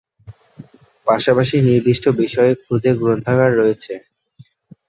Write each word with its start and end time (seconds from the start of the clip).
পাশাপাশি 1.07 1.55
নির্দিষ্ট 1.67 2.05
বিষয়ে 2.21 2.53
ক্ষুদে 2.61 2.91
গ্রন্থাগার 2.99 3.51
রয়েছে। 3.55 3.93